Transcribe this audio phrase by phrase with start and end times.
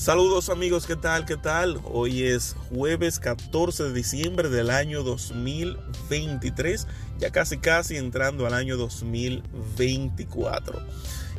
[0.00, 1.26] Saludos amigos, ¿qué tal?
[1.26, 1.78] ¿Qué tal?
[1.84, 6.86] Hoy es jueves 14 de diciembre del año 2023,
[7.18, 10.80] ya casi casi entrando al año 2024.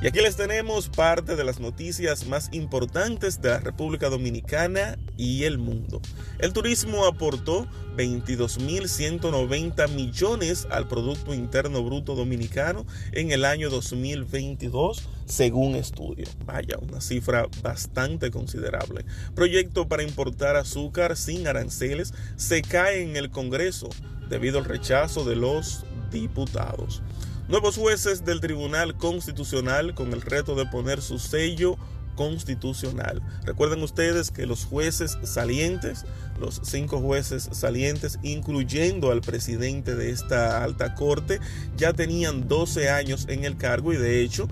[0.03, 5.43] Y aquí les tenemos parte de las noticias más importantes de la República Dominicana y
[5.43, 6.01] el mundo.
[6.39, 7.67] El turismo aportó
[7.97, 16.25] 22.190 millones al Producto Interno Bruto Dominicano en el año 2022, según estudio.
[16.47, 19.05] Vaya, una cifra bastante considerable.
[19.35, 23.87] Proyecto para importar azúcar sin aranceles se cae en el Congreso
[24.29, 27.03] debido al rechazo de los diputados.
[27.47, 31.77] Nuevos jueces del Tribunal Constitucional con el reto de poner su sello
[32.15, 33.21] constitucional.
[33.43, 36.05] Recuerden ustedes que los jueces salientes,
[36.39, 41.39] los cinco jueces salientes, incluyendo al presidente de esta alta corte,
[41.77, 44.47] ya tenían 12 años en el cargo y de hecho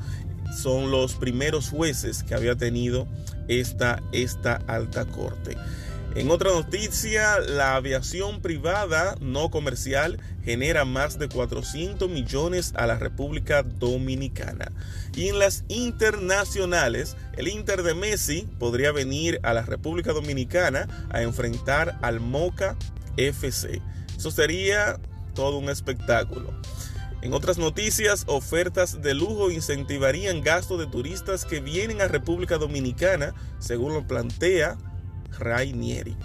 [0.58, 3.08] son los primeros jueces que había tenido
[3.48, 5.56] esta, esta alta corte.
[6.16, 12.98] En otra noticia, la aviación privada no comercial genera más de 400 millones a la
[12.98, 14.72] República Dominicana.
[15.16, 21.22] Y en las internacionales, el Inter de Messi podría venir a la República Dominicana a
[21.22, 22.76] enfrentar al Moca
[23.16, 23.80] FC.
[24.18, 25.00] Eso sería
[25.36, 26.52] todo un espectáculo.
[27.22, 33.36] En otras noticias, ofertas de lujo incentivarían gastos de turistas que vienen a República Dominicana,
[33.60, 34.78] según lo plantea
[35.38, 36.16] Rainieri.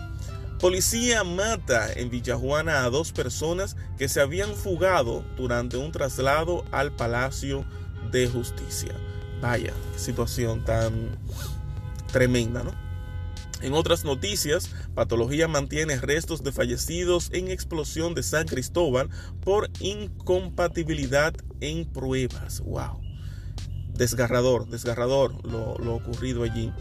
[0.60, 6.92] Policía mata en Villajuana a dos personas que se habían fugado durante un traslado al
[6.92, 7.64] Palacio
[8.10, 8.94] de Justicia.
[9.40, 11.18] Vaya, situación tan
[12.12, 12.72] tremenda, ¿no?
[13.60, 19.08] En otras noticias, Patología mantiene restos de fallecidos en explosión de San Cristóbal
[19.40, 22.60] por incompatibilidad en pruebas.
[22.60, 23.00] ¡Wow!
[23.94, 26.72] Desgarrador, desgarrador lo, ocurrido allí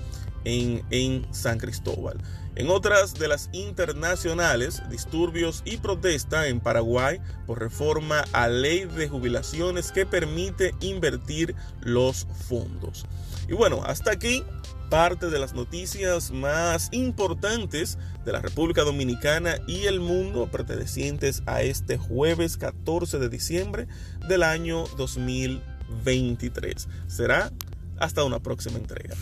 [0.45, 2.17] en, San Cristóbal.
[2.55, 9.07] En otras de las internacionales, disturbios y protesta en Paraguay por reforma a ley de
[9.07, 13.05] jubilaciones que permite invertir los fondos.
[13.47, 14.43] Y bueno, hasta aquí
[14.93, 21.63] parte de las noticias más importantes de la República Dominicana y el mundo pertenecientes a
[21.63, 23.87] este jueves 14 de diciembre
[24.27, 24.83] del año
[26.03, 26.87] 2023.
[27.07, 27.51] Será
[27.99, 29.15] hasta una próxima entrega.